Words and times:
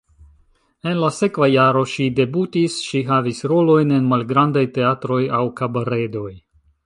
En 0.91 0.95
la 1.01 1.09
sekva 1.17 1.49
jaro 1.55 1.83
ŝi 1.91 2.07
debutis, 2.19 2.79
ŝi 2.87 3.03
havis 3.11 3.43
rolojn 3.53 3.93
en 3.99 4.09
malgrandaj 4.15 4.63
teatroj 4.79 5.21
aŭ 5.41 5.45
kabaredoj. 5.61 6.29